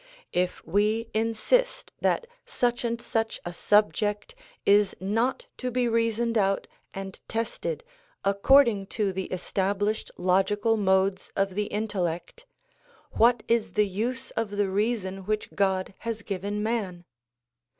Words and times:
If 0.33 0.65
we 0.65 1.11
insist 1.13 1.91
that 2.01 2.25
such 2.43 2.83
and 2.83 2.99
such 2.99 3.39
a 3.45 3.53
subject 3.53 4.33
is 4.65 4.95
not 4.99 5.45
to 5.59 5.69
be 5.69 5.87
reasoned 5.87 6.39
out 6.39 6.65
and 6.91 7.21
tested 7.27 7.83
according 8.25 8.87
to 8.97 9.13
the 9.13 9.25
established 9.25 10.09
logical 10.17 10.75
modes 10.75 11.29
of 11.35 11.53
the 11.53 11.65
intellect, 11.65 12.47
what 13.11 13.43
is 13.47 13.73
the 13.73 13.87
use 13.87 14.31
of 14.31 14.49
the 14.57 14.71
reason 14.71 15.19
which 15.27 15.53
God 15.53 15.93
has 15.99 16.23
given 16.23 16.63
man 16.63 17.05